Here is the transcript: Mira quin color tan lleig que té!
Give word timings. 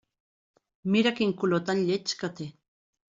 Mira 0.95 1.13
quin 1.19 1.33
color 1.43 1.61
tan 1.69 1.79
lleig 1.91 2.17
que 2.23 2.31
té! 2.41 2.49